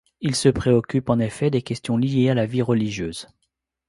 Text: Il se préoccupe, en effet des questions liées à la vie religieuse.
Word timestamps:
Il 0.19 0.33
se 0.33 0.49
préoccupe, 0.49 1.11
en 1.11 1.19
effet 1.19 1.51
des 1.51 1.61
questions 1.61 1.95
liées 1.95 2.31
à 2.31 2.33
la 2.33 2.47
vie 2.47 2.63
religieuse. 2.63 3.27